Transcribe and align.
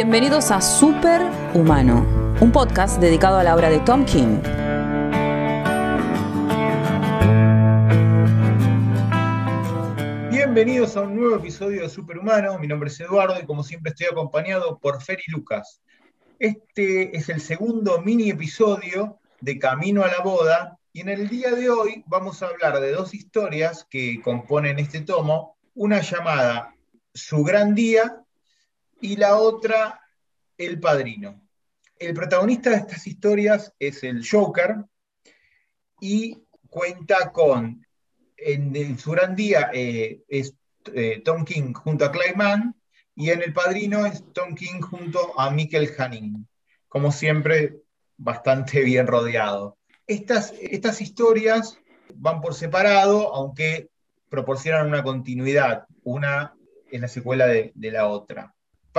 Bienvenidos 0.00 0.52
a 0.52 0.60
Super 0.60 1.22
Humano, 1.54 2.06
un 2.40 2.52
podcast 2.52 3.00
dedicado 3.00 3.38
a 3.38 3.42
la 3.42 3.56
obra 3.56 3.68
de 3.68 3.80
Tom 3.80 4.04
King. 4.04 4.38
Bienvenidos 10.30 10.96
a 10.96 11.00
un 11.00 11.16
nuevo 11.16 11.34
episodio 11.34 11.82
de 11.82 11.88
Superhumano. 11.88 12.56
Mi 12.60 12.68
nombre 12.68 12.90
es 12.90 13.00
Eduardo 13.00 13.40
y 13.42 13.44
como 13.44 13.64
siempre 13.64 13.90
estoy 13.90 14.06
acompañado 14.06 14.78
por 14.78 15.02
Fer 15.02 15.18
y 15.26 15.32
Lucas. 15.32 15.82
Este 16.38 17.16
es 17.16 17.28
el 17.28 17.40
segundo 17.40 18.00
mini 18.00 18.30
episodio 18.30 19.18
de 19.40 19.58
Camino 19.58 20.04
a 20.04 20.06
la 20.06 20.20
Boda 20.22 20.78
y 20.92 21.00
en 21.00 21.08
el 21.08 21.28
día 21.28 21.50
de 21.50 21.70
hoy 21.70 22.04
vamos 22.06 22.40
a 22.40 22.46
hablar 22.46 22.78
de 22.78 22.92
dos 22.92 23.14
historias 23.14 23.84
que 23.90 24.22
componen 24.22 24.78
este 24.78 25.00
tomo, 25.00 25.56
una 25.74 26.02
llamada 26.02 26.72
Su 27.12 27.42
Gran 27.42 27.74
Día 27.74 28.22
y 29.00 29.16
la 29.16 29.36
otra 29.36 30.00
El 30.56 30.80
Padrino. 30.80 31.42
El 31.98 32.14
protagonista 32.14 32.70
de 32.70 32.76
estas 32.76 33.06
historias 33.06 33.72
es 33.78 34.02
el 34.04 34.26
Joker 34.28 34.84
y 36.00 36.38
cuenta 36.68 37.32
con, 37.32 37.84
en, 38.36 38.98
su 38.98 39.10
gran 39.12 39.34
día 39.34 39.70
eh, 39.72 40.22
es 40.28 40.54
eh, 40.94 41.22
Tom 41.24 41.44
King 41.44 41.72
junto 41.72 42.04
a 42.04 42.12
Clive 42.12 42.36
Mann 42.36 42.74
y 43.14 43.30
en 43.30 43.42
El 43.42 43.52
Padrino 43.52 44.06
es 44.06 44.22
Tom 44.32 44.54
King 44.54 44.80
junto 44.80 45.38
a 45.38 45.50
Michael 45.50 45.90
Hanning. 45.96 46.46
Como 46.88 47.10
siempre, 47.10 47.78
bastante 48.16 48.82
bien 48.84 49.06
rodeado. 49.06 49.76
Estas, 50.06 50.54
estas 50.60 51.00
historias 51.00 51.78
van 52.14 52.40
por 52.40 52.54
separado, 52.54 53.34
aunque 53.34 53.90
proporcionan 54.28 54.86
una 54.86 55.02
continuidad. 55.02 55.86
Una 56.04 56.54
es 56.90 57.00
la 57.00 57.08
secuela 57.08 57.46
de 57.46 57.72
la 57.74 58.06
otra 58.06 58.54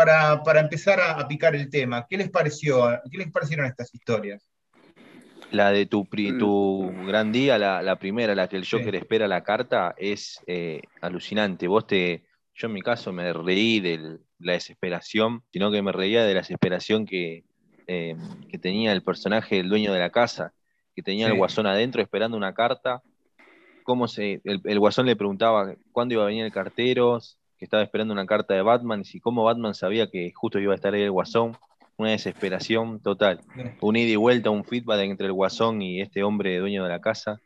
para, 0.06 0.60
empezar 0.60 1.00
a, 1.00 1.28
picar 1.28 1.56
el 1.56 1.70
tema, 1.70 2.06
¿qué 2.10 2.18
les 2.18 2.30
pareció? 2.30 2.88
¿Qué 3.12 3.18
les 3.18 3.32
parecieron 3.32 3.66
estas 3.66 3.94
historias? 3.94 4.48
La 5.52 5.72
de 5.72 5.86
tu, 5.88 6.08
tu 6.38 6.92
gran 7.08 7.32
día, 7.32 7.58
la, 7.58 7.96
primera, 7.98 8.36
la 8.36 8.48
que 8.48 8.56
el 8.56 8.68
Joker 8.70 8.96
espera 8.96 9.28
la 9.28 9.44
carta, 9.44 9.96
es 9.98 10.40
eh, 10.48 10.82
alucinante. 11.02 11.68
Vos 11.68 11.88
te, 11.88 12.24
yo 12.54 12.68
en 12.68 12.74
mi 12.74 12.82
caso 12.82 13.12
me 13.12 13.34
reí 13.34 13.80
de 13.80 14.20
la 14.38 14.54
desesperación, 14.54 15.44
sino 15.52 15.72
que 15.72 15.82
me 15.82 15.92
reía 15.92 16.24
de 16.24 16.34
la 16.34 16.42
desesperación 16.42 17.06
que, 17.06 17.44
eh, 17.88 18.16
que 18.50 18.58
tenía 18.60 18.94
el 18.94 19.02
personaje, 19.02 19.60
el 19.60 19.70
dueño 19.70 19.92
de 19.92 20.00
la 20.00 20.12
casa, 20.12 20.54
que 20.96 21.02
tenía 21.02 21.28
el 21.28 21.36
guasón 21.36 21.66
adentro 21.66 22.02
esperando 22.02 22.38
una 22.38 22.54
carta. 22.54 23.02
Cómo 23.84 24.08
se, 24.08 24.40
el, 24.44 24.62
el, 24.64 24.80
guasón 24.80 25.08
le 25.08 25.16
preguntaba 25.16 25.74
cuándo 25.92 26.14
iba 26.14 26.24
a 26.24 26.28
venir 26.28 26.46
el 26.46 26.52
cartero, 26.52 27.20
que 27.60 27.66
estaba 27.66 27.84
esperando 27.84 28.14
una 28.14 28.26
carta 28.26 28.54
de 28.54 28.62
Batman, 28.62 29.04
y 29.12 29.20
cómo 29.20 29.44
Batman 29.44 29.74
sabía 29.74 30.10
que 30.10 30.32
justo 30.34 30.60
iba 30.60 30.72
a 30.72 30.76
estar 30.76 30.94
ahí 30.94 31.02
el 31.02 31.12
Guasón, 31.12 31.58
una 31.98 32.12
desesperación 32.12 33.02
total. 33.02 33.42
Un 33.82 33.98
ida 33.98 34.12
y 34.12 34.16
vuelta, 34.16 34.50
un 34.50 34.64
feedback 34.64 35.02
entre 35.02 35.28
el 35.28 35.34
Guasón 35.34 35.82
y 35.82 36.00
este 36.00 36.24
hombre 36.24 36.58
dueño 36.58 36.84
de 36.84 36.90
la 36.90 37.02
casa. 37.02 37.42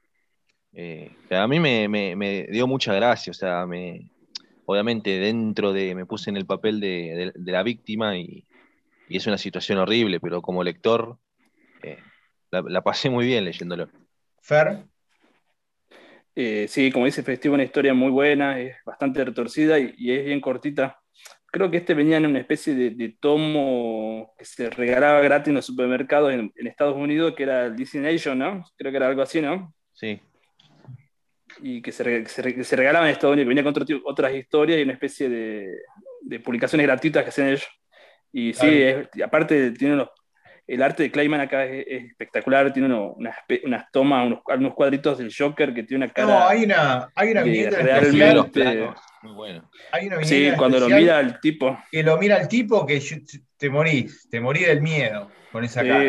Eh, 0.71 1.11
a 1.31 1.47
mí 1.47 1.59
me, 1.59 2.47
dio 2.51 2.67
mucha 2.67 2.93
gracia, 2.93 3.31
o 3.31 3.33
sea, 3.33 3.65
me, 3.65 4.07
obviamente 4.65 5.17
dentro 5.19 5.73
de, 5.73 5.95
me 5.95 6.05
puse 6.05 6.29
en 6.29 6.37
el 6.37 6.45
papel 6.45 6.79
de, 6.79 7.33
la 7.35 7.63
víctima 7.63 8.15
y, 8.17 8.45
es 9.09 9.27
una 9.27 9.37
situación 9.37 9.77
horrible, 9.77 10.19
pero 10.19 10.41
como 10.41 10.63
lector 10.63 11.17
eh, 11.83 11.99
la, 12.49 12.61
la, 12.61 12.81
pasé 12.81 13.11
muy 13.11 13.25
bien 13.25 13.45
leyéndolo. 13.45 13.87
Fer. 14.41 14.85
Eh, 16.35 16.65
sí, 16.67 16.91
como 16.91 17.05
dice 17.05 17.23
Festivo, 17.23 17.53
una 17.53 17.63
historia 17.63 17.93
muy 17.93 18.09
buena, 18.09 18.59
es 18.59 18.75
bastante 18.85 19.23
retorcida 19.23 19.79
y, 19.79 20.11
es 20.11 20.25
bien 20.25 20.41
cortita. 20.41 20.99
Creo 21.51 21.69
que 21.69 21.77
este 21.77 21.93
venía 21.93 22.17
en 22.17 22.25
una 22.25 22.39
especie 22.39 22.73
de, 22.73 23.15
tomo 23.19 24.33
que 24.37 24.45
se 24.45 24.69
regalaba 24.71 25.21
gratis 25.21 25.49
en 25.49 25.55
los 25.55 25.65
supermercados 25.65 26.33
en, 26.33 26.51
Estados 26.55 26.95
Unidos, 26.95 27.35
que 27.35 27.43
era 27.43 27.69
Disney 27.69 28.13
Nation, 28.13 28.39
¿no? 28.39 28.65
Creo 28.75 28.91
que 28.91 28.97
era 28.97 29.07
algo 29.07 29.21
así, 29.21 29.39
¿no? 29.39 29.73
Sí. 29.91 30.19
Y 31.61 31.83
que 31.83 31.91
se, 31.91 32.25
se, 32.25 32.75
regalaban 32.75 33.07
en 33.07 33.13
Estados 33.13 33.33
Unidos, 33.33 33.45
que 33.45 33.55
venía 33.55 33.63
con 33.63 34.01
otras 34.05 34.33
historias 34.33 34.79
y 34.79 34.83
una 34.83 34.93
especie 34.93 35.29
de, 35.29 36.39
publicaciones 36.39 36.87
gratuitas 36.87 37.23
que 37.23 37.29
hacen 37.29 37.47
ellos. 37.49 37.67
Y 38.31 38.53
sí, 38.53 38.83
aparte 39.23 39.69
tiene 39.71 39.93
unos 39.93 40.09
el 40.65 40.81
arte 40.81 41.03
de 41.03 41.11
Clayman 41.11 41.41
acá 41.41 41.65
es, 41.65 41.85
espectacular, 41.87 42.71
tiene 42.71 42.93
unas, 42.93 43.35
tomas, 43.91 44.33
unos, 44.45 44.73
cuadritos 44.73 45.17
del 45.17 45.33
Joker 45.35 45.73
que 45.73 45.83
tiene 45.83 46.05
una 46.05 46.13
cara. 46.13 46.27
No, 46.27 46.47
hay 46.47 46.63
una, 46.63 47.09
hay 47.15 47.31
una 47.31 47.43
realmente, 47.43 48.89
muy 49.21 49.33
bueno. 49.33 49.69
Hay 49.91 50.07
una 50.07 50.23
sí, 50.23 50.51
cuando 50.57 50.79
lo 50.79 50.89
mira 50.89 51.19
el 51.19 51.39
tipo. 51.39 51.77
Que 51.91 52.03
lo 52.03 52.17
mira 52.17 52.37
el 52.37 52.47
tipo 52.47 52.85
que 52.85 53.01
te 53.57 53.69
morís, 53.69 54.27
te 54.29 54.39
morís 54.39 54.67
del 54.67 54.81
miedo 54.81 55.29
con 55.51 55.63
esa 55.63 55.83
cara. 55.83 56.03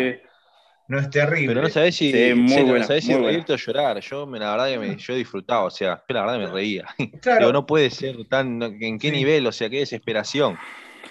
No 0.86 0.98
es 0.98 1.08
terrible. 1.08 1.48
Pero 1.48 1.62
no 1.62 1.68
sabés 1.70 1.96
si, 1.96 2.12
sí, 2.12 2.34
muy 2.34 2.62
no 2.62 2.84
sabés 2.84 3.04
si 3.04 3.14
reírte 3.14 3.54
o 3.54 3.56
llorar. 3.56 4.00
Yo, 4.00 4.26
la 4.26 4.50
verdad 4.50 4.68
que 4.68 4.78
me, 4.78 4.96
yo 4.96 5.14
disfrutaba, 5.14 5.64
o 5.64 5.70
sea, 5.70 6.04
la 6.08 6.20
verdad 6.22 6.38
me 6.38 6.46
reía. 6.46 6.84
Claro. 7.22 7.52
no 7.52 7.64
puede 7.64 7.88
ser 7.88 8.16
tan. 8.28 8.62
¿En 8.62 8.98
qué 8.98 9.10
nivel? 9.10 9.46
O 9.46 9.52
sea, 9.52 9.70
qué 9.70 9.78
desesperación. 9.78 10.58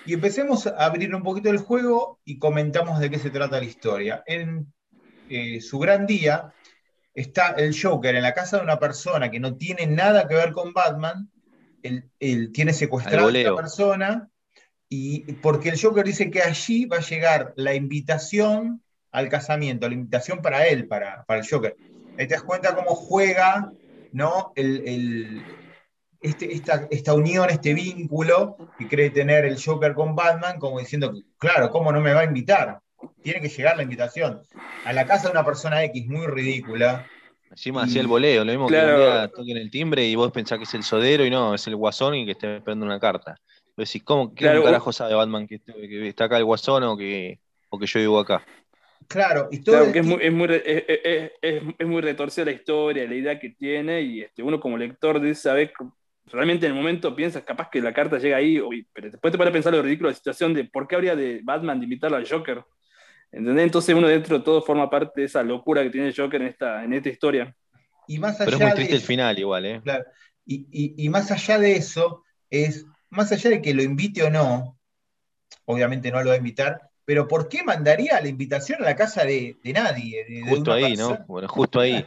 Y 0.06 0.14
empecemos 0.14 0.68
a 0.68 0.86
abrir 0.86 1.14
un 1.16 1.24
poquito 1.24 1.50
el 1.50 1.58
juego 1.58 2.20
y 2.26 2.38
comentamos 2.38 3.00
de 3.00 3.10
qué 3.10 3.20
se 3.20 3.30
trata 3.30 3.60
la 3.60 3.66
historia. 3.66 4.24
En 4.26 4.74
eh, 5.30 5.62
su 5.62 5.80
gran 5.80 6.06
día 6.06 6.54
está 7.14 7.52
el 7.52 7.76
Joker 7.80 8.16
en 8.16 8.24
la 8.24 8.34
casa 8.34 8.58
de 8.58 8.64
una 8.64 8.80
persona 8.80 9.32
que 9.32 9.40
no 9.40 9.56
tiene 9.56 9.88
nada 9.88 10.28
que 10.28 10.36
ver 10.36 10.52
con 10.52 10.74
Batman. 10.74 11.30
Él, 11.82 12.52
tiene 12.54 12.74
secuestrada 12.74 13.28
a 13.28 13.38
esta 13.38 13.56
persona 13.56 14.30
y 14.88 15.34
porque 15.34 15.70
el 15.70 15.82
Joker 15.82 16.06
dice 16.06 16.30
que 16.32 16.42
allí 16.42 16.86
va 16.86 16.98
a 16.98 17.02
llegar 17.02 17.54
la 17.58 17.74
invitación 17.74 18.82
al 19.12 19.28
casamiento, 19.28 19.88
la 19.88 19.96
invitación 19.96 20.42
para 20.42 20.68
él, 20.68 20.88
para, 20.88 21.24
para 21.26 21.40
el 21.42 21.48
Joker. 21.48 21.76
Ahí 22.18 22.28
te 22.28 22.36
das 22.36 22.44
cuenta 22.44 22.76
cómo 22.76 22.96
juega 22.96 23.72
¿no? 24.12 24.54
el, 24.56 25.44
este, 26.24 26.54
esta, 26.90 27.14
unión, 27.14 27.50
este 27.50 27.74
vínculo 27.74 28.56
que 28.78 28.88
cree 28.88 29.10
tener 29.10 29.44
el 29.44 29.62
Joker 29.62 29.94
con 29.94 30.16
Batman, 30.16 30.58
como 30.58 30.80
diciendo, 30.80 31.14
claro, 31.38 31.70
¿cómo 31.70 31.92
no 31.92 32.00
me 32.00 32.14
va 32.14 32.22
a 32.22 32.26
invitar? 32.26 32.80
Tiene 33.22 33.42
que 33.42 33.50
llegar 33.50 33.76
la 33.76 33.84
invitación. 33.84 34.42
A 34.86 34.94
la 34.94 35.06
casa 35.06 35.26
de 35.28 35.32
una 35.32 35.44
persona 35.44 35.84
X 35.84 36.08
muy 36.08 36.26
ridícula. 36.28 37.06
Encima 37.52 37.84
hacía 37.84 38.00
el 38.00 38.08
voleo, 38.08 38.46
lo 38.46 38.52
mismo 38.52 38.68
que 38.68 38.76
un 38.76 39.32
toquen 39.32 39.58
el 39.58 39.70
timbre 39.70 40.06
y 40.06 40.16
vos 40.16 40.32
pensás 40.32 40.58
que 40.58 40.64
es 40.64 40.74
el 40.74 40.84
sodero 40.84 41.26
y 41.26 41.30
no, 41.30 41.54
es 41.54 41.68
el 41.68 41.76
guasón 41.76 42.16
y 42.16 42.26
que 42.26 42.32
está 42.32 42.56
esperando 42.56 42.86
una 42.86 43.02
carta. 43.02 43.36
Vos 43.76 43.88
decís, 43.88 44.04
¿cómo, 44.04 44.34
¿qué 44.34 44.46
carajo 44.46 44.94
sabe 44.94 45.14
Batman 45.16 45.46
que, 45.46 45.60
está 46.08 46.26
acá 46.26 46.38
el 46.38 46.46
guasón 46.46 46.84
o 46.84 46.96
que, 46.98 47.40
que 47.78 47.86
yo 47.86 48.00
vivo 48.00 48.20
acá? 48.20 48.46
Claro, 49.10 49.50
y 49.52 49.60
todo 49.60 49.92
que 49.92 50.00
es 50.00 50.06
muy, 50.06 50.20
es, 50.22 50.32
muy, 50.32 50.48
es, 50.50 51.88
muy 51.88 52.02
retorcida 52.02 52.46
la 52.46 52.52
historia, 52.52 53.06
la 53.06 53.14
idea 53.14 53.38
que 53.38 53.50
tiene, 53.50 54.02
y 54.02 54.22
este, 54.22 54.42
uno 54.42 54.62
como 54.62 54.78
lector 54.78 55.20
dice, 55.20 55.42
sabe 55.42 55.74
realmente 56.32 56.66
en 56.66 56.72
el 56.72 56.78
momento 56.78 57.16
piensas 57.16 57.44
capaz 57.44 57.70
que 57.70 57.82
la 57.82 57.94
carta 57.94 58.18
llega 58.18 58.38
ahí, 58.38 58.60
pero 58.94 59.12
después 59.12 59.32
te 59.32 59.38
pones 59.38 59.52
a 59.52 59.54
pensar 59.54 59.74
lo 59.74 59.82
ridículo 59.82 60.10
de 60.10 60.14
la 60.14 60.18
situación 60.18 60.54
de 60.54 60.66
por 60.66 60.88
qué 60.88 60.96
habría 60.96 61.16
de 61.16 61.42
Batman 61.44 61.80
de 61.80 61.86
invitarlo 61.86 62.18
al 62.18 62.28
Joker. 62.28 62.64
¿Entendés? 63.32 63.66
Entonces 63.66 63.96
uno 63.96 64.08
dentro 64.08 64.38
de 64.38 64.44
todo 64.44 64.62
forma 64.62 64.90
parte 64.90 65.22
de 65.22 65.28
esa 65.28 65.44
locura 65.44 65.82
que 65.84 65.90
tiene 65.90 66.08
el 66.08 66.16
Joker 66.16 66.42
en 66.42 66.48
esta, 66.48 66.84
en 66.84 66.94
esta 66.94 67.10
historia. 67.10 67.56
Y 68.08 68.20
más 68.20 68.40
allá 68.40 68.46
pero 68.46 68.58
es 68.58 68.64
muy 68.64 68.74
triste 68.74 68.96
el 68.96 69.02
final 69.02 69.40
igual, 69.40 69.66
¿eh? 69.66 69.82
Claro. 69.84 70.06
Y, 70.46 71.08
más 71.10 71.32
allá 71.32 71.58
de 71.58 71.78
eso, 71.78 72.24
es, 72.50 72.86
más 73.10 73.32
allá 73.32 73.50
de 73.50 73.62
que 73.62 73.74
lo 73.74 73.82
invite 73.82 74.24
o 74.24 74.30
no, 74.30 74.78
obviamente 75.66 76.12
no 76.12 76.22
lo 76.22 76.30
va 76.30 76.36
a 76.36 76.38
invitar, 76.38 76.82
pero 77.06 77.28
¿por 77.28 77.48
qué 77.48 77.64
mandaría 77.64 78.20
la 78.20 78.28
invitación 78.28 78.82
a 78.82 78.86
la 78.86 78.96
casa 78.96 79.24
de, 79.24 79.58
nadie? 79.64 80.44
justo 80.48 80.74
ahí, 80.74 80.96
¿no? 80.96 81.18
Bueno, 81.28 81.48
justo 81.48 81.80
ahí. 81.80 82.06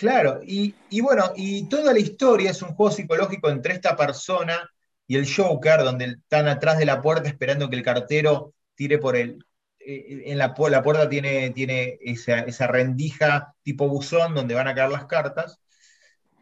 Claro, 0.00 0.40
y, 0.42 0.74
bueno, 1.02 1.34
y 1.36 1.64
toda 1.64 1.92
la 1.92 1.98
historia 1.98 2.52
es 2.52 2.62
un 2.62 2.74
juego 2.74 2.90
psicológico 2.90 3.50
entre 3.50 3.74
esta 3.74 3.94
persona 3.96 4.66
y 5.06 5.16
el 5.16 5.30
Joker, 5.30 5.84
donde 5.84 6.06
están 6.06 6.48
atrás 6.48 6.78
de 6.78 6.86
la 6.86 7.02
puerta 7.02 7.28
esperando 7.28 7.68
que 7.68 7.76
el 7.76 7.82
cartero 7.82 8.54
tire 8.74 8.96
por 8.96 9.14
él. 9.14 9.44
Eh, 9.78 10.22
en 10.24 10.38
la, 10.38 10.54
la, 10.70 10.82
puerta 10.82 11.06
tiene, 11.06 11.50
tiene 11.50 11.98
esa, 12.00 12.66
rendija 12.66 13.54
tipo 13.62 13.88
buzón 13.88 14.34
donde 14.34 14.54
van 14.54 14.68
a 14.68 14.74
caer 14.74 14.90
las 14.90 15.04
cartas. 15.04 15.60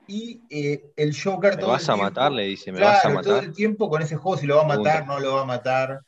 Y 0.07 0.41
eh, 0.51 0.93
el 0.95 1.21
Joker. 1.21 1.57
Me 1.57 1.65
vas 1.65 1.89
a 1.89 1.97
matar, 1.97 2.31
le 2.31 2.45
dice, 2.45 2.71
me 2.71 2.79
vas 2.79 3.05
a 3.05 3.09
matar. 3.09 3.25
Todo 3.25 3.41
el 3.41 3.53
tiempo 3.53 3.91
con 3.91 4.03
ese 4.03 4.15
juego, 4.15 4.39
si 4.39 4.47
lo 4.47 4.59
va 4.59 4.63
a 4.63 4.77
matar, 4.77 5.05
no 5.05 5.19
lo 5.19 5.35
va 5.35 5.43
a 5.43 5.47
matar. 5.47 6.03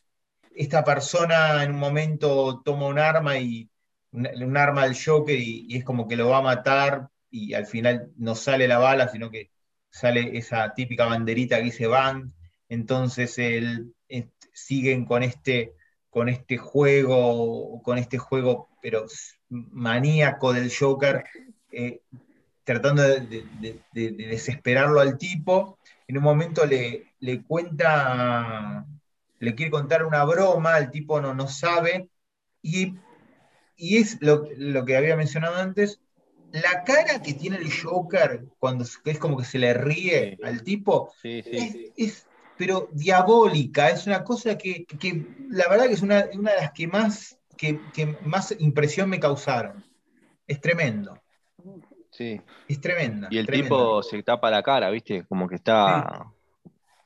Esta 0.55 0.85
persona 0.85 1.65
en 1.65 1.73
un 1.73 1.81
momento 1.81 2.63
toma 2.65 2.87
un 2.87 3.01
arma 3.01 3.39
y 3.39 3.69
un, 4.13 4.57
arma 4.57 4.85
del 4.85 4.97
Joker 4.97 5.37
y, 5.37 5.67
es 5.77 5.85
como 5.85 6.07
que 6.07 6.15
lo 6.15 6.29
va 6.29 6.39
a 6.39 6.43
matar, 6.43 7.09
y 7.31 7.55
al 7.55 7.67
final 7.67 8.11
no 8.17 8.35
sale 8.35 8.69
la 8.69 8.79
bala, 8.79 9.09
sino 9.09 9.31
que 9.31 9.51
sale 9.91 10.37
esa 10.37 10.75
típica 10.75 11.07
banderita 11.07 11.57
que 11.59 11.65
dice 11.65 11.87
van. 11.87 12.35
Entonces 12.69 13.39
el, 13.39 13.95
siguen 14.53 15.05
con 15.05 15.23
este, 15.23 15.75
con 16.09 16.29
este 16.29 16.57
juego, 16.57 17.83
con 17.83 17.99
este 17.99 18.19
juego, 18.19 18.69
pero 18.83 19.07
maníaco 19.49 20.53
del 20.53 20.73
Joker, 20.77 21.25
eh, 21.73 22.03
tratando 22.65 23.03
de, 23.03 23.81
desesperarlo 23.93 25.01
al 25.01 25.19
tipo. 25.19 25.79
En 26.07 26.19
un 26.19 26.25
momento 26.25 26.67
le, 26.67 27.15
le 27.21 27.43
cuenta 27.43 28.87
le 29.41 29.55
quiere 29.55 29.71
contar 29.71 30.05
una 30.05 30.25
broma, 30.25 30.79
el 30.79 30.91
tipo 30.91 31.21
no, 31.21 31.35
no 31.35 31.49
sabe, 31.49 32.09
y, 32.63 32.95
y 33.77 33.97
es 33.97 34.19
lo, 34.21 34.47
lo 34.57 34.85
que 34.85 34.97
había 34.97 35.17
mencionado 35.17 35.57
antes, 35.57 36.01
la 36.53 36.85
cara 36.85 37.23
que 37.23 37.35
tiene 37.35 37.57
el 37.59 37.73
Joker 37.73 38.45
cuando 38.59 38.85
es 38.85 39.19
como 39.19 39.37
que 39.37 39.45
se 39.45 39.59
le 39.59 39.75
ríe 39.75 40.39
al 40.43 40.63
tipo, 40.63 41.13
Sí, 41.23 41.43
sí. 41.43 41.51
es, 41.57 41.77
es, 41.97 42.27
pero 42.57 42.89
diabólica, 42.93 43.89
es 43.91 44.07
una 44.07 44.23
cosa 44.25 44.59
que, 44.59 44.85
que 44.85 45.27
la 45.49 45.69
verdad 45.69 45.87
que 45.87 45.95
es 45.95 46.03
una, 46.03 46.27
una 46.35 46.53
de 46.53 46.57
las 46.59 46.73
que 46.73 46.87
más, 46.87 47.39
que, 47.57 47.81
que 47.93 48.19
más 48.23 48.55
impresión 48.59 49.09
me 49.09 49.21
causaron. 49.21 49.85
Es 50.47 50.61
tremendo, 50.61 51.23
sí. 52.11 52.41
es 52.67 52.81
tremenda. 52.81 53.29
Y 53.31 53.39
el 53.39 53.47
tremenda. 53.47 53.69
tipo 53.69 54.03
se 54.03 54.23
tapa 54.23 54.51
la 54.51 54.63
cara, 54.63 54.91
¿viste? 54.91 55.25
Como 55.27 55.49
que 55.49 55.55
está. 55.57 56.27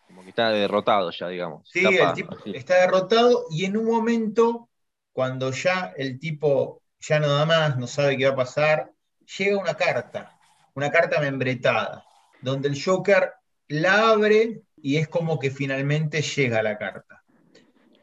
Como 0.06 0.22
que 0.22 0.30
está 0.30 0.50
derrotado 0.50 1.10
ya, 1.10 1.28
digamos. 1.28 1.68
Sí, 1.70 1.82
tapa 1.82 2.08
el 2.10 2.12
tipo 2.14 2.34
así. 2.34 2.52
está 2.54 2.80
derrotado 2.80 3.44
y 3.50 3.64
en 3.66 3.76
un 3.76 3.86
momento, 3.86 4.70
cuando 5.12 5.50
ya 5.52 5.92
el 5.96 6.18
tipo 6.18 6.82
ya 7.00 7.20
no 7.20 7.28
da 7.28 7.44
más, 7.44 7.76
no 7.78 7.86
sabe 7.86 8.16
qué 8.16 8.26
va 8.26 8.32
a 8.32 8.36
pasar, 8.36 8.93
llega 9.38 9.58
una 9.58 9.74
carta, 9.74 10.38
una 10.74 10.90
carta 10.90 11.20
membretada, 11.20 12.04
donde 12.42 12.68
el 12.68 12.82
Joker 12.82 13.32
la 13.68 14.10
abre 14.10 14.62
y 14.82 14.96
es 14.96 15.08
como 15.08 15.38
que 15.38 15.50
finalmente 15.50 16.20
llega 16.22 16.62
la 16.62 16.76
carta. 16.78 17.22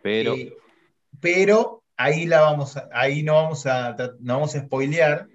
Pero 0.01 0.33
Eh, 0.33 0.53
pero 1.19 1.83
ahí 1.97 2.25
la 2.25 2.41
vamos 2.41 2.77
a- 2.77 2.89
ahí 2.93 3.21
no 3.21 3.35
vamos 3.35 3.65
a 3.67 3.95
no 4.19 4.33
vamos 4.35 4.55
a 4.55 4.61
spoilear, 4.61 5.27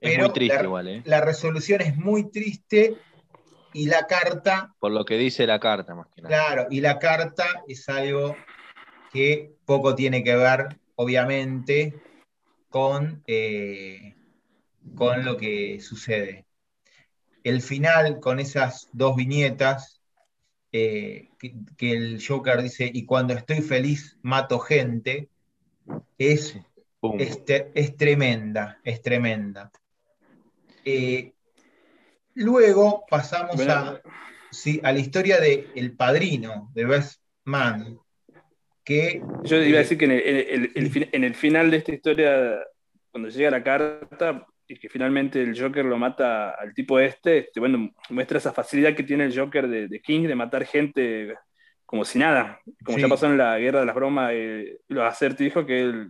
es 0.00 0.12
pero 0.12 0.24
muy 0.24 0.32
triste 0.32 0.56
la- 0.56 0.62
igual, 0.62 0.88
¿eh? 0.88 1.02
la 1.04 1.20
resolución 1.20 1.80
es 1.82 1.96
muy 1.96 2.30
triste 2.30 2.96
y 3.74 3.86
la 3.86 4.06
carta 4.06 4.74
Por 4.78 4.92
lo 4.92 5.04
que 5.04 5.18
dice 5.18 5.46
la 5.46 5.60
carta, 5.60 5.94
más 5.94 6.06
que 6.14 6.22
nada. 6.22 6.34
Claro, 6.34 6.66
y 6.70 6.80
la 6.80 6.98
carta 6.98 7.44
es 7.68 7.88
algo 7.90 8.36
que 9.12 9.52
poco 9.66 9.94
tiene 9.94 10.24
que 10.24 10.36
ver, 10.36 10.78
obviamente, 10.94 11.94
con, 12.70 13.22
eh, 13.26 14.14
con 14.94 15.24
lo 15.24 15.36
que 15.36 15.80
sucede. 15.80 16.46
El 17.42 17.62
final, 17.62 18.20
con 18.20 18.40
esas 18.40 18.88
dos 18.92 19.16
viñetas, 19.16 20.00
eh, 20.72 21.30
que, 21.38 21.54
que 21.76 21.92
el 21.92 22.22
Joker 22.26 22.62
dice, 22.62 22.90
y 22.92 23.06
cuando 23.06 23.34
estoy 23.34 23.60
feliz 23.60 24.18
mato 24.22 24.58
gente, 24.58 25.28
es, 26.18 26.58
es, 27.18 27.96
tremenda, 27.96 28.80
es 28.84 29.02
tremenda. 29.02 29.70
Eh, 30.84 31.32
luego 32.34 33.04
pasamos 33.08 33.56
Bueno, 33.56 33.72
a, 33.72 34.00
sí, 34.50 34.80
a 34.82 34.92
la 34.92 34.98
historia 34.98 35.40
de 35.40 35.68
El 35.74 35.92
Padrino, 35.92 36.70
de 36.74 36.84
Best 36.84 37.20
Man, 37.44 37.98
que 38.84 39.22
Yo 39.44 39.56
iba 39.62 39.78
a 39.78 39.82
decir 39.82 39.98
que 39.98 40.04
en 40.04 40.12
el, 40.12 41.08
en 41.12 41.24
el 41.24 41.34
final 41.34 41.70
de 41.70 41.76
esta 41.78 41.92
historia, 41.92 42.58
cuando 43.10 43.28
llega 43.28 43.50
la 43.50 43.62
carta 43.62 44.46
y 44.68 44.76
que 44.78 44.88
finalmente 44.88 45.40
el 45.40 45.58
Joker 45.60 45.84
lo 45.84 45.96
mata 45.96 46.50
al 46.50 46.74
tipo 46.74 46.98
este, 46.98 47.38
este, 47.38 47.60
bueno, 47.60 47.90
muestra 48.10 48.38
esa 48.38 48.52
facilidad 48.52 48.94
que 48.96 49.02
tiene 49.04 49.24
el 49.24 49.38
Joker 49.38 49.68
de, 49.68 49.88
de 49.88 50.00
King 50.00 50.26
de 50.26 50.34
matar 50.34 50.64
gente 50.66 51.34
como 51.84 52.04
si 52.04 52.18
nada. 52.18 52.60
Como 52.84 52.98
Sí. 52.98 53.02
ya 53.02 53.08
pasó 53.08 53.26
en 53.26 53.38
la 53.38 53.58
guerra 53.58 53.80
de 53.80 53.86
las 53.86 53.94
bromas, 53.94 54.30
eh, 54.34 54.78
los 54.88 55.04
acertijos 55.04 55.64
que 55.66 55.82
él 55.82 56.08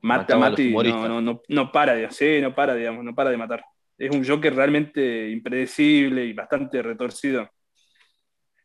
mata, 0.00 0.36
Mataba 0.36 0.46
a 0.46 0.50
mata 0.50 0.62
y 0.62 0.72
no, 0.72 1.08
no, 1.08 1.20
no, 1.20 1.42
no 1.48 1.72
para, 1.72 1.94
digamos, 1.94 2.16
sí, 2.16 2.40
no 2.40 2.54
para, 2.54 2.74
digamos, 2.74 3.04
no 3.04 3.14
para 3.14 3.30
de 3.30 3.36
matar. 3.36 3.64
Es 3.96 4.10
un 4.14 4.24
Joker 4.26 4.54
realmente 4.54 5.28
impredecible 5.30 6.24
y 6.24 6.32
bastante 6.32 6.82
retorcido. 6.82 7.48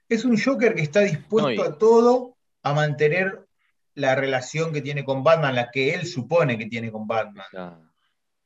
es 0.09 0.25
un 0.25 0.37
Joker 0.39 0.75
que 0.75 0.81
está 0.81 1.01
dispuesto 1.01 1.49
No, 1.49 1.53
y- 1.53 1.59
a 1.67 1.77
todo 1.77 2.37
a 2.63 2.73
mantener 2.73 3.39
la 3.95 4.15
relación 4.15 4.71
que 4.73 4.81
tiene 4.81 5.03
con 5.03 5.23
Batman, 5.23 5.55
la 5.55 5.69
que 5.71 5.93
él 5.93 6.05
supone 6.07 6.57
que 6.57 6.65
tiene 6.67 6.91
con 6.91 7.05
Batman. 7.07 7.45
Ah, 7.55 7.79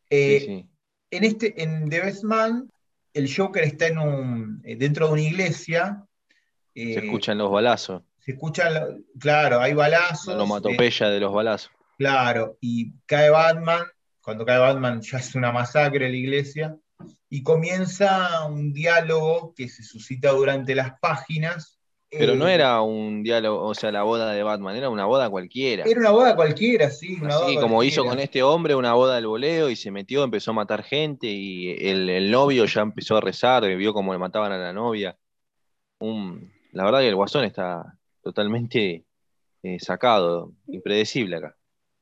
Eh, 0.10 0.40
sí, 0.40 0.46
sí. 0.46 0.70
En, 1.12 1.24
este, 1.24 1.64
en 1.64 1.90
The 1.90 2.02
Best 2.02 2.24
Man, 2.24 2.70
el 3.14 3.34
Joker 3.34 3.64
está 3.64 3.88
en 3.88 3.98
un, 3.98 4.62
eh, 4.64 4.76
dentro 4.76 5.08
de 5.08 5.14
una 5.14 5.22
iglesia. 5.22 6.06
Se 6.74 6.82
eh, 6.82 7.06
escuchan 7.06 7.38
los 7.38 7.52
balazos. 7.52 8.04
se 8.20 8.34
escuchan, 8.34 9.04
claro, 9.20 9.60
hay 9.60 9.74
balazos. 9.74 10.28
La 10.28 10.34
eh, 10.34 10.36
onomatopeya 10.36 11.10
de 11.10 11.20
los 11.20 11.34
balazos. 11.34 11.72
Claro, 11.98 12.58
y 12.62 12.94
cae 13.06 13.32
Batman, 13.32 13.84
cuando 14.22 14.46
cae 14.46 14.60
Batman 14.60 15.02
ya 15.02 15.18
es 15.18 15.34
una 15.34 15.52
masacre 15.52 16.10
la 16.10 16.16
iglesia, 16.16 16.78
y 17.30 17.42
comienza 17.42 18.46
un 18.46 18.72
diálogo 18.72 19.54
que 19.56 19.68
se 19.68 19.84
suscita 19.84 20.32
durante 20.32 20.76
las 20.76 21.00
páginas. 21.00 21.77
Pero 22.10 22.36
no 22.36 22.48
Eh, 22.48 22.54
era 22.54 22.82
un 22.82 23.22
diálogo, 23.24 23.64
o 23.66 23.76
sea, 23.76 23.92
la 23.92 24.04
boda 24.04 24.32
de 24.32 24.42
Batman, 24.44 24.76
era 24.76 24.90
una 24.90 25.06
boda 25.06 25.30
cualquiera. 25.30 25.84
Era 25.86 26.00
una 26.00 26.12
boda 26.12 26.36
cualquiera, 26.36 26.90
sí, 26.90 27.18
una 27.22 27.36
Así 27.36 27.56
boda 27.56 27.62
como 27.62 27.76
cualquiera. 27.76 27.94
hizo 28.02 28.06
con 28.06 28.20
este 28.20 28.44
hombre 28.44 28.76
una 28.76 28.94
boda 28.94 29.16
del 29.16 29.28
voleo 29.28 29.70
y 29.70 29.76
se 29.76 29.92
metió, 29.92 30.24
empezó 30.24 30.52
a 30.52 30.56
matar 30.56 30.84
gente 30.84 31.28
y 31.28 31.72
el, 31.90 32.10
el 32.10 32.32
novio 32.32 32.66
ya 32.66 32.82
empezó 32.82 33.18
a 33.18 33.22
rezar, 33.22 33.66
vio 33.76 33.94
cómo 33.94 34.14
le 34.14 34.20
mataban 34.20 34.52
a 34.52 34.58
la 34.58 34.72
novia. 34.74 35.18
Un- 36.00 36.52
la 36.72 36.84
verdad 36.86 37.00
que 37.00 37.10
el 37.10 37.16
guasón 37.16 37.44
está 37.44 37.98
totalmente 38.22 39.04
eh, 39.64 39.80
sacado, 39.80 40.54
impredecible 40.68 41.38
acá. 41.38 41.56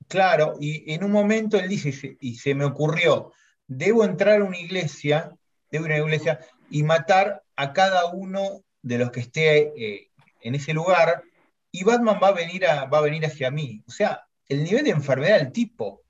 Claro, 0.07 0.55
y 0.59 0.91
en 0.93 1.03
un 1.03 1.11
momento 1.11 1.57
él 1.57 1.67
dice, 1.69 1.91
"Se- 1.91 2.17
y 2.19 2.35
se 2.35 2.53
me 2.53 2.65
ocurrió, 2.65 3.31
debo 3.65 4.03
entrar 4.03 4.41
a 4.41 4.43
una 4.43 4.59
iglesia, 4.59 5.31
debo 5.71 5.85
ir 5.87 5.93
a 5.93 5.95
una 5.95 6.05
iglesia 6.05 6.39
y 6.69 6.83
matar 6.83 7.41
a 7.55 7.73
cada 7.73 8.07
uno 8.07 8.61
de 8.85 8.97
los 8.99 9.09
que 9.11 9.19
esté 9.21 9.73
eh, 9.75 10.11
en 10.41 10.53
ese 10.53 10.73
lugar, 10.73 11.23
y 11.71 11.83
Batman 11.83 12.19
va 12.21 12.27
a 12.29 12.33
venir 12.33 12.65
a, 12.67 12.85
va 12.85 12.99
a 12.99 13.01
venir 13.01 13.25
hacia 13.25 13.49
mí. 13.49 13.81
O 13.87 13.91
sea, 13.91 14.21
el 14.47 14.63
nivel 14.63 14.83
de 14.83 14.91
enfermedad 14.91 15.39
del 15.39 15.51
tipo 15.51 16.03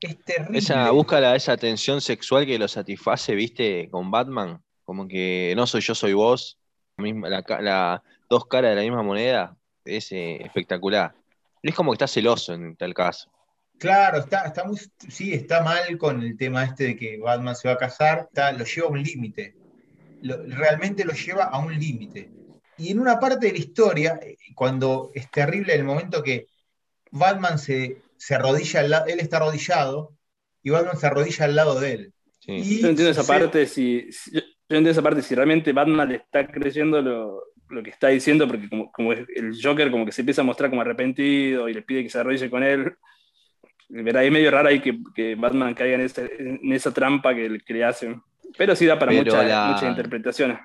es 0.00 0.16
terrible. 0.24 0.58
Esa, 0.58 0.90
busca 0.92 1.20
la- 1.20 1.34
esa 1.34 1.56
tensión 1.56 2.00
sexual 2.00 2.46
que 2.46 2.58
lo 2.58 2.68
satisface, 2.68 3.34
viste, 3.34 3.88
con 3.90 4.10
Batman, 4.10 4.62
como 4.84 5.08
que 5.08 5.52
no 5.56 5.66
soy 5.66 5.80
yo, 5.80 5.94
soy 5.96 6.12
vos, 6.12 6.58
la, 6.96 7.44
la- 7.60 8.02
dos 8.28 8.46
caras 8.46 8.70
de 8.70 8.76
la 8.76 8.82
misma 8.82 9.02
moneda, 9.02 9.56
es 9.84 10.12
eh, 10.12 10.36
espectacular. 10.44 11.12
Es 11.62 11.74
como 11.74 11.90
que 11.90 11.96
está 11.96 12.06
celoso 12.06 12.54
en 12.54 12.76
tal 12.76 12.94
caso. 12.94 13.30
Claro, 13.78 14.18
está, 14.20 14.42
está 14.46 14.62
muy, 14.64 14.78
sí, 15.08 15.32
está 15.34 15.62
mal 15.62 15.98
con 15.98 16.22
el 16.22 16.36
tema 16.36 16.62
este 16.64 16.84
de 16.84 16.96
que 16.96 17.18
Batman 17.18 17.56
se 17.56 17.66
va 17.66 17.74
a 17.74 17.78
casar, 17.78 18.28
está- 18.28 18.52
lo 18.52 18.64
lleva 18.64 18.86
a 18.86 18.90
un 18.90 19.02
límite. 19.02 19.56
Lo- 20.22 20.42
realmente 20.46 21.04
lo 21.04 21.12
lleva 21.12 21.44
a 21.44 21.58
un 21.58 21.78
límite. 21.78 22.30
Y 22.78 22.90
en 22.92 23.00
una 23.00 23.18
parte 23.18 23.46
de 23.46 23.52
la 23.52 23.58
historia, 23.58 24.18
eh, 24.22 24.36
cuando 24.54 25.10
es 25.14 25.30
terrible 25.30 25.74
el 25.74 25.84
momento 25.84 26.22
que 26.22 26.46
Batman 27.10 27.58
se, 27.58 27.98
se 28.16 28.34
arrodilla, 28.34 28.80
al 28.80 28.90
la- 28.90 29.04
él 29.06 29.20
está 29.20 29.36
arrodillado, 29.38 30.14
y 30.62 30.70
Batman 30.70 30.96
se 30.96 31.06
arrodilla 31.06 31.44
al 31.46 31.56
lado 31.56 31.80
de 31.80 31.92
él. 31.92 32.12
Sí. 32.40 32.52
Y 32.52 32.76
Yo 32.76 32.82
no 32.82 32.88
entiendo 32.90 33.10
esa 33.10 33.22
sucede- 33.22 33.38
parte, 33.40 33.66
si, 33.66 34.10
si- 34.12 34.30
yo, 34.32 34.40
entiendo 34.68 34.90
esa 34.90 35.02
parte, 35.02 35.22
si 35.22 35.34
realmente 35.34 35.72
Batman 35.72 36.08
le 36.08 36.16
está 36.16 36.46
creyendo 36.46 37.00
lo, 37.02 37.42
lo 37.68 37.82
que 37.82 37.90
está 37.90 38.08
diciendo, 38.08 38.46
porque 38.48 38.68
como, 38.68 38.90
como 38.92 39.12
es- 39.12 39.26
el 39.34 39.52
Joker 39.62 39.90
como 39.90 40.04
que 40.06 40.12
se 40.12 40.22
empieza 40.22 40.40
a 40.42 40.44
mostrar 40.44 40.70
como 40.70 40.82
arrepentido 40.82 41.68
y 41.68 41.74
le 41.74 41.82
pide 41.82 42.02
que 42.02 42.10
se 42.10 42.18
arrodille 42.18 42.48
con 42.50 42.62
él. 42.62 42.92
Verá, 43.88 44.22
es 44.24 44.30
medio 44.30 44.50
raro 44.50 44.68
ahí 44.68 44.80
que, 44.80 44.96
que 45.14 45.34
Batman 45.34 45.74
caiga 45.74 45.96
en, 45.96 46.02
ese- 46.02 46.30
en 46.38 46.72
esa 46.72 46.92
trampa 46.92 47.34
que, 47.34 47.48
le- 47.48 47.60
que 47.60 47.74
le 47.74 47.84
hacen. 47.84 48.22
Pero 48.56 48.76
sí 48.76 48.86
da 48.86 48.98
para 48.98 49.12
muchas, 49.12 49.46
la- 49.48 49.66
muchas 49.68 49.90
interpretaciones. 49.90 50.58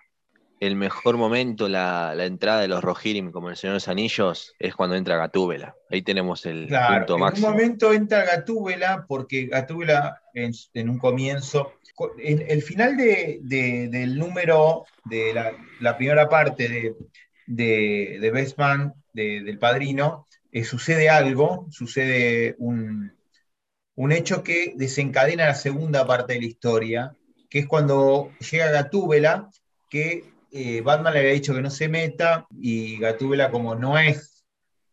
El 0.59 0.75
mejor 0.77 1.17
momento, 1.17 1.67
la, 1.67 2.13
la 2.15 2.25
entrada 2.25 2.61
de 2.61 2.67
los 2.69 2.81
Rohirrim, 2.83 3.31
como 3.31 3.49
el 3.49 3.57
Señor 3.57 3.73
de 3.73 3.75
los 3.75 3.87
Anillos, 3.89 4.53
es 4.57 4.73
cuando 4.73 4.95
entra 4.95 5.17
Gatúbela. 5.17 5.75
Ahí 5.91 6.01
tenemos 6.01 6.45
el 6.45 6.67
Claro, 6.67 6.99
punto 6.99 7.15
en 7.15 7.21
máximo. 7.21 7.47
un 7.47 7.53
momento 7.53 7.93
entra 7.93 8.23
Gatúbela, 8.23 9.05
porque 9.07 9.47
Gatúbela 9.47 10.21
en, 10.33 10.53
en 10.73 10.89
un 10.89 10.97
comienzo, 10.97 11.73
co- 11.93 12.13
en 12.17 12.43
el 12.49 12.61
final 12.61 12.95
de- 12.95 13.39
de- 13.43 13.89
del 13.89 14.17
número, 14.17 14.85
de 15.09 15.33
la, 15.33 15.51
la 15.81 15.97
primera 15.97 16.29
parte 16.29 16.69
de, 16.69 16.95
de, 17.47 18.17
de 18.21 18.31
Best 18.31 18.57
Man, 18.57 18.93
de- 19.13 19.41
del 19.43 19.59
Padrino, 19.59 20.25
eh, 20.53 20.63
sucede 20.63 21.09
algo, 21.09 21.67
sucede 21.69 22.55
un, 22.59 23.11
un 23.95 24.11
hecho 24.13 24.41
que 24.41 24.73
desencadena 24.77 25.47
la 25.47 25.55
segunda 25.55 26.07
parte 26.07 26.33
de 26.33 26.39
la 26.39 26.45
historia, 26.47 27.15
que 27.49 27.59
es 27.59 27.67
cuando 27.67 28.31
llega 28.51 28.71
Gatúbela, 28.71 29.49
que 29.89 30.25
eh, 30.51 30.81
Batman 30.81 31.13
le 31.13 31.19
había 31.19 31.31
dicho 31.33 31.53
que 31.53 31.61
no 31.61 31.69
se 31.69 31.87
meta, 31.89 32.47
y 32.59 32.97
Gatúbela 32.99 33.51
como 33.51 33.75
no 33.75 33.97
es 33.97 34.45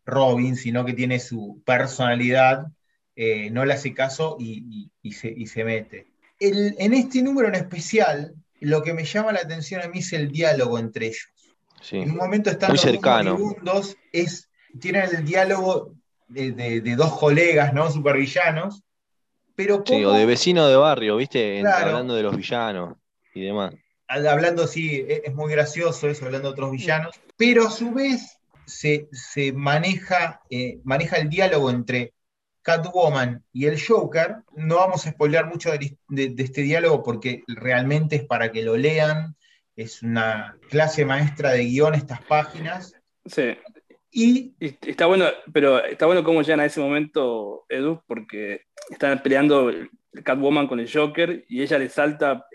Robin, 0.05 0.55
sino 0.55 0.83
que 0.85 0.93
tiene 0.93 1.19
su 1.19 1.61
personalidad, 1.65 2.67
eh, 3.15 3.49
no 3.51 3.63
le 3.65 3.73
hace 3.73 3.93
caso 3.93 4.37
y, 4.39 4.65
y- 4.69 4.91
y 5.01 5.11
se, 5.13 5.29
y 5.35 5.47
se 5.47 5.63
mete. 5.63 6.07
El- 6.39 6.75
en 6.79 6.93
este 6.93 7.21
número 7.21 7.47
en 7.47 7.55
especial, 7.55 8.33
lo 8.59 8.81
que 8.81 8.93
me 8.93 9.05
llama 9.05 9.31
la 9.31 9.39
atención 9.41 9.81
a 9.81 9.87
mí 9.87 9.99
es 9.99 10.11
el 10.13 10.29
diálogo 10.31 10.77
entre 10.79 11.07
ellos. 11.07 11.27
Sí. 11.81 11.97
En 11.97 12.11
un 12.11 12.17
momento 12.17 12.49
están 12.49 12.69
Muy 12.71 12.77
los 12.77 12.85
dos 12.85 12.91
cercano. 12.93 13.37
es, 14.11 14.49
tienen 14.79 15.03
el 15.15 15.25
diálogo 15.25 15.93
de, 16.27 16.51
de- 16.51 16.81
de 16.81 16.95
dos 16.95 17.17
colegas, 17.17 17.73
¿no? 17.73 17.89
Supervillanos, 17.91 18.81
pero 19.55 19.83
Sí, 19.85 20.03
o 20.03 20.11
de 20.11 20.25
vecino 20.25 20.67
de 20.67 20.75
barrio, 20.75 21.17
¿viste? 21.17 21.59
Claro. 21.61 21.87
Hablando 21.87 22.15
de 22.15 22.23
los 22.23 22.35
villanos 22.35 22.95
y 23.33 23.41
demás. 23.41 23.73
hablando, 24.07 24.67
sí, 24.67 25.05
e- 25.07 25.23
es 25.25 25.33
muy 25.33 25.51
gracioso 25.51 26.07
eso, 26.07 26.25
hablando 26.25 26.49
de 26.49 26.53
otros 26.53 26.71
villanos, 26.71 27.19
pero 27.37 27.67
a 27.67 27.71
su 27.71 27.91
vez 27.91 28.39
se, 28.65 29.07
maneja, 29.53 30.41
eh, 30.49 30.79
maneja 30.83 31.17
el 31.17 31.29
diálogo 31.29 31.69
entre 31.69 32.13
Catwoman 32.61 33.43
y 33.51 33.65
el 33.65 33.79
Joker. 33.79 34.37
No 34.55 34.77
vamos 34.77 35.05
a 35.05 35.11
spoilear 35.11 35.47
mucho 35.47 35.71
de, 35.71 35.97
este 36.37 36.61
diálogo 36.61 37.03
porque 37.03 37.43
realmente 37.47 38.15
es 38.15 38.25
para 38.25 38.51
que 38.51 38.63
lo 38.63 38.77
lean. 38.77 39.35
Es 39.75 40.01
una 40.01 40.57
clase 40.69 41.05
maestra 41.05 41.51
de 41.51 41.65
guion 41.65 41.95
estas 41.95 42.21
páginas. 42.23 42.95
Sí. 43.25 43.57
Y, 44.15 44.53
está 44.59 45.07
bueno, 45.07 45.25
pero 45.51 45.83
está 45.83 46.05
bueno 46.05 46.23
cómo 46.23 46.43
llegan 46.43 46.59
a 46.59 46.65
ese 46.65 46.79
momento, 46.79 47.65
Edu, 47.67 48.01
porque 48.05 48.61
están 48.91 49.21
peleando 49.23 49.71
Catwoman 50.23 50.67
con 50.67 50.79
el 50.79 50.91
Joker 50.91 51.45
y 51.49 51.63
ella 51.63 51.79
le 51.79 51.89
salta, 51.89 52.45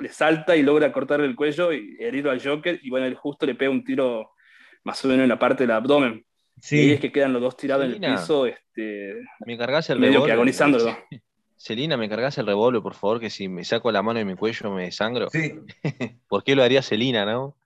le 0.00 0.08
salta 0.08 0.56
y 0.56 0.62
logra 0.62 0.92
cortarle 0.92 1.26
el 1.26 1.36
cuello 1.36 1.72
y 1.72 1.98
herir 2.00 2.26
al 2.28 2.42
Joker 2.42 2.80
y 2.82 2.88
bueno, 2.88 3.04
él 3.04 3.14
justo 3.14 3.44
le 3.44 3.54
pega 3.54 3.70
un 3.70 3.84
tiro 3.84 4.30
más 4.84 5.04
o 5.04 5.08
menos 5.08 5.24
en 5.24 5.28
la 5.28 5.38
parte 5.38 5.64
del 5.64 5.72
abdomen. 5.72 6.24
Sí. 6.62 6.86
Y 6.86 6.92
es 6.92 7.00
que 7.00 7.12
quedan 7.12 7.34
los 7.34 7.42
dos 7.42 7.58
tirados 7.58 7.84
en 7.84 7.92
el 7.92 8.00
piso, 8.00 8.46
este, 8.46 9.16
me 9.44 9.58
cargas 9.58 9.90
el 9.90 10.00
medio 10.00 10.24
que 10.24 10.32
agonizando. 10.32 10.78
Celina, 11.58 11.96
¿me 11.96 12.08
cargas 12.08 12.38
el 12.38 12.46
revólver, 12.46 12.82
por 12.82 12.94
favor? 12.94 13.20
Que 13.20 13.30
si 13.30 13.48
me 13.48 13.64
saco 13.64 13.90
la 13.90 14.02
mano 14.02 14.18
de 14.18 14.24
mi 14.24 14.34
cuello 14.34 14.70
me 14.70 14.90
sangro. 14.92 15.28
Sí. 15.30 15.54
¿Por 16.28 16.44
qué 16.44 16.54
lo 16.54 16.62
haría 16.62 16.82
Celina, 16.82 17.24
no? 17.24 17.56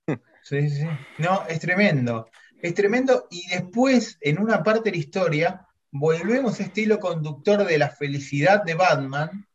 sí, 0.42 0.68
sí. 0.68 0.86
No, 1.18 1.44
es 1.48 1.60
tremendo. 1.60 2.28
Es 2.62 2.74
tremendo. 2.74 3.26
Y 3.30 3.48
después, 3.48 4.18
en 4.20 4.38
una 4.38 4.62
parte 4.62 4.90
de 4.90 4.96
la 4.96 5.00
historia, 5.00 5.66
volvemos 5.90 6.60
a 6.60 6.64
este 6.64 6.82
hilo 6.82 6.98
conductor 6.98 7.64
de 7.64 7.78
la 7.78 7.90
felicidad 7.90 8.62
de 8.62 8.74
Batman, 8.74 9.46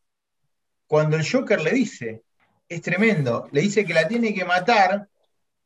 cuando 0.87 1.17
el 1.17 1.29
Joker 1.29 1.61
le 1.61 1.71
dice, 1.71 2.23
es 2.69 2.81
tremendo, 2.81 3.47
le 3.51 3.61
dice 3.61 3.85
que 3.85 3.93
la 3.93 4.07
tiene 4.07 4.33
que 4.33 4.45
matar 4.45 5.07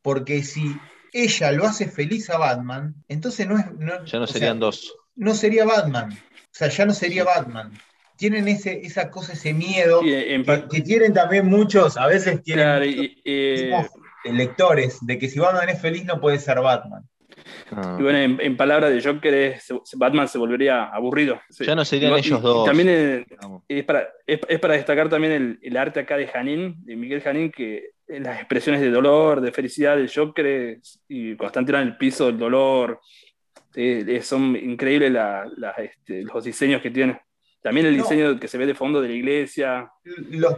porque 0.02 0.44
si 0.44 0.76
ella 1.12 1.52
lo 1.52 1.66
hace 1.66 1.88
feliz 1.88 2.30
a 2.30 2.38
Batman, 2.38 2.96
entonces 3.08 3.48
no 3.48 3.58
es... 3.58 3.66
ya 4.06 4.20
no 4.20 4.28
serían 4.28 4.60
dos. 4.60 4.96
No 5.16 5.34
sería 5.34 5.66
Batman. 5.66 6.12
O 6.14 6.52
sea, 6.52 6.70
ya 6.70 6.86
no 6.86 6.94
sería 6.94 7.24
Batman. 7.24 7.72
Tienen 8.16 8.48
ese, 8.48 8.86
esa 8.86 9.10
cosa, 9.10 9.34
ese 9.34 9.54
miedo 9.54 10.02
que, 10.02 10.82
tienen 10.86 11.14
también 11.14 11.46
muchos, 11.48 11.98
a 11.98 12.08
veces 12.08 12.44
tienen 12.44 13.16
lectores, 14.26 14.98
de 15.02 15.18
que 15.18 15.30
si 15.30 15.40
Batman 15.40 15.70
es 15.70 15.82
feliz 15.82 16.06
no 16.06 16.20
puede 16.20 16.40
ser 16.40 16.60
Batman. 16.60 17.08
Ah. 17.72 17.98
Y 18.00 18.04
bueno, 18.04 18.42
en, 18.42 18.58
palabras 18.58 18.92
de 18.92 19.02
Joker, 19.02 19.60
Batman 19.96 20.28
se 20.28 20.38
volvería 20.38 20.86
aburrido. 20.86 21.40
Ya 21.60 21.76
no 21.76 21.86
serían 21.86 22.14
ellos 22.14 22.42
dos. 22.42 22.66
también 22.66 23.26
es, 23.68 23.84
para, 23.86 24.10
es, 24.26 24.60
para 24.60 24.74
destacar 24.74 25.10
también 25.10 25.60
el, 25.62 25.78
arte 25.78 26.02
acá 26.02 26.18
de 26.18 26.28
Janín, 26.28 26.76
de 26.84 26.96
Miguel 26.96 27.22
Janín, 27.22 27.52
que 27.52 27.92
las 28.08 28.40
expresiones 28.40 28.82
de 28.82 28.90
dolor, 28.90 29.42
de 29.42 29.52
felicidad 29.52 29.96
de 29.96 30.12
Joker 30.14 30.80
y 31.08 31.36
tirando 31.36 31.78
en 31.78 31.88
el 31.88 31.98
piso, 31.98 32.30
el 32.30 32.38
dolor, 32.38 33.00
son 34.22 34.56
increíbles 34.56 35.14
este, 35.78 36.24
los 36.24 36.44
diseños 36.44 36.82
que 36.82 36.92
tiene. 36.92 37.22
También 37.62 37.88
el 37.88 37.98
diseño 37.98 38.40
que 38.40 38.48
se 38.48 38.58
ve 38.58 38.66
de 38.66 38.74
fondo 38.74 39.02
de 39.02 39.10
la 39.10 39.16
iglesia 39.16 39.92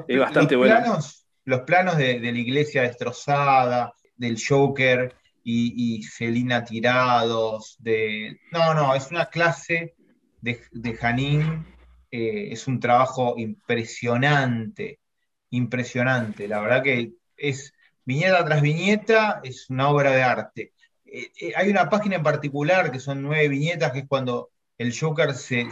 es 0.07 0.19
bastante 0.19 0.55
bueno. 0.55 0.98
los 1.45 1.62
planos 1.62 1.98
de, 1.98 2.19
la 2.19 2.39
iglesia 2.39 2.83
destrozada, 2.83 3.93
del 4.15 4.38
Joker, 4.39 5.13
y, 5.43 6.03
Celina 6.03 6.63
tirados, 6.63 7.75
de... 7.79 8.39
No, 8.51 8.74
no, 8.74 8.95
es 8.95 9.10
una 9.12 9.25
clase 9.25 9.95
de, 10.41 10.62
de 10.71 10.93
Janín, 10.95 11.65
eh, 12.12 12.50
es 12.51 12.67
un 12.67 12.79
trabajo 12.79 13.36
impresionante, 13.38 15.00
impresionante. 15.50 16.48
La 16.48 16.60
verdad 16.60 16.83
que 16.83 17.13
es 17.38 17.74
viñeta 18.05 18.43
tras 18.45 18.62
viñeta, 18.62 19.41
es 19.43 19.69
una 19.69 19.89
obra 19.89 20.12
de 20.12 20.24
arte. 20.24 20.74
Eh, 21.05 21.31
eh, 21.39 21.53
hay 21.55 21.69
una 21.69 21.89
página 21.89 22.17
en 22.17 22.24
particular 22.24 22.91
que 22.91 23.00
son 23.00 23.21
nueve 23.21 23.48
viñetas, 23.48 23.93
que 23.93 24.00
es 24.00 24.07
cuando 24.07 24.51
el 24.77 24.98
Joker 24.98 25.33
se, 25.33 25.69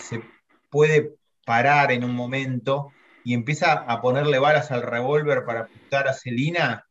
puede 0.69 1.15
parar 1.45 1.91
en 1.91 2.03
un 2.03 2.13
momento 2.15 2.91
y 3.23 3.33
empieza 3.33 3.73
a 3.73 4.01
ponerle 4.01 4.39
balas 4.39 4.71
al 4.71 4.83
revólver 4.83 5.43
para 5.45 5.61
apuntar 5.61 6.07
a 6.07 6.13
Celina. 6.13 6.85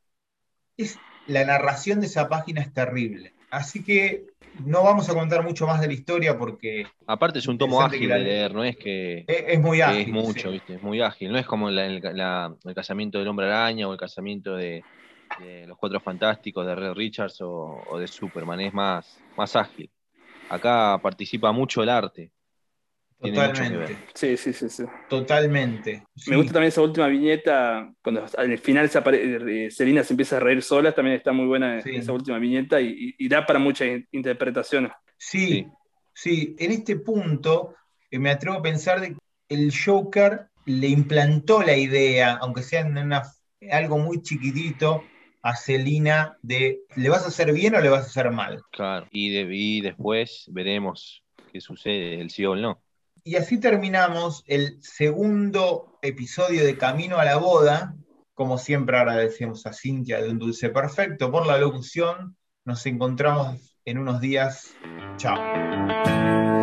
Es 0.76 0.98
la 1.28 1.44
narración 1.44 2.00
de 2.00 2.06
esa 2.06 2.28
página 2.28 2.60
es 2.60 2.72
terrible. 2.72 3.32
Así 3.50 3.84
que 3.84 4.26
no 4.64 4.82
vamos 4.82 5.08
a 5.08 5.14
contar 5.14 5.44
mucho 5.44 5.66
más 5.66 5.80
de 5.80 5.86
la 5.86 5.92
historia 5.92 6.36
porque. 6.36 6.86
Aparte, 7.06 7.38
es 7.38 7.46
un 7.46 7.58
tomo 7.58 7.80
ágil 7.80 8.08
de 8.08 8.18
leer, 8.18 8.54
no 8.54 8.64
es 8.64 8.76
que. 8.76 9.24
Es, 9.28 9.60
muy 9.60 9.80
ágil. 9.80 10.00
Es 10.00 10.08
mucho, 10.08 10.50
¿viste? 10.50 10.74
Es 10.74 10.82
muy 10.82 11.00
ágil. 11.00 11.30
No 11.30 11.38
es 11.38 11.46
como 11.46 11.68
el 11.68 12.02
casamiento 12.74 13.18
del 13.18 13.28
hombre 13.28 13.46
araña 13.46 13.88
o 13.88 13.92
el 13.92 13.98
casamiento 13.98 14.56
de, 14.56 14.82
los 15.66 15.78
cuatro 15.78 16.00
fantásticos 16.00 16.66
de 16.66 16.74
Red 16.74 16.94
Richards 16.94 17.38
o, 17.40 17.98
de 17.98 18.06
Superman. 18.06 18.60
Es 18.60 18.74
más, 18.74 19.20
más 19.36 19.54
ágil. 19.54 19.90
Acá 20.48 20.98
participa 21.02 21.52
mucho 21.52 21.82
el 21.82 21.90
arte. 21.90 22.32
Totalmente. 23.20 23.98
Sí, 24.14 24.36
sí, 24.36 24.52
sí, 24.52 24.68
sí. 24.68 24.84
Totalmente. 25.08 26.04
Me 26.28 26.36
gusta 26.36 26.52
también 26.52 26.68
esa 26.68 26.82
última 26.82 27.08
viñeta, 27.08 27.92
cuando 28.00 28.24
al 28.36 28.58
final 28.58 28.88
se 28.88 29.02
eh, 29.04 29.70
Selina 29.70 30.04
se 30.04 30.12
empieza 30.12 30.36
a 30.36 30.40
reír 30.40 30.62
sola, 30.62 30.92
también 30.92 31.16
está 31.16 31.32
muy 31.32 31.46
buena 31.46 31.78
esa 31.80 32.12
última 32.12 32.38
viñeta 32.38 32.80
y, 32.80 33.28
da 33.28 33.44
para 33.44 33.58
muchas 33.58 33.88
interpretaciones. 34.12 34.92
Sí, 35.16 35.66
sí, 36.14 36.54
en 36.58 36.70
este 36.70 36.96
punto 36.96 37.74
eh, 38.10 38.20
me 38.20 38.30
atrevo 38.30 38.58
a 38.58 38.62
pensar 38.62 39.00
de 39.00 39.14
que 39.14 39.18
el 39.48 39.72
Joker 39.72 40.46
le 40.66 40.86
implantó 40.86 41.62
la 41.62 41.76
idea, 41.76 42.38
aunque 42.40 42.62
sea 42.62 42.82
en 42.82 43.12
algo 43.72 43.98
muy 43.98 44.22
chiquitito, 44.22 45.02
a 45.42 45.56
Selina 45.56 46.36
de 46.42 46.80
¿le 46.94 47.08
vas 47.08 47.24
a 47.24 47.28
hacer 47.28 47.52
bien 47.52 47.74
o 47.74 47.80
le 47.80 47.88
vas 47.88 48.04
a 48.04 48.06
hacer 48.06 48.30
mal? 48.30 48.62
Claro, 48.70 49.08
y, 49.10 49.38
y 49.38 49.80
después 49.80 50.44
veremos 50.48 51.24
qué 51.52 51.60
sucede, 51.60 52.20
el 52.20 52.30
sí 52.30 52.44
o 52.44 52.54
el 52.54 52.62
no. 52.62 52.82
Y 53.24 53.36
así 53.36 53.58
terminamos 53.58 54.42
el 54.46 54.78
segundo 54.82 55.98
episodio 56.02 56.64
de 56.64 56.76
Camino 56.76 57.18
a 57.18 57.24
la 57.24 57.36
Boda. 57.36 57.94
Como 58.34 58.58
siempre 58.58 58.96
agradecemos 58.96 59.66
a 59.66 59.72
Cintia 59.72 60.22
de 60.22 60.30
Un 60.30 60.38
Dulce 60.38 60.70
Perfecto 60.70 61.30
por 61.30 61.46
la 61.46 61.58
locución. 61.58 62.36
Nos 62.64 62.86
encontramos 62.86 63.76
en 63.84 63.98
unos 63.98 64.20
días. 64.20 64.74
Chao. 65.16 66.57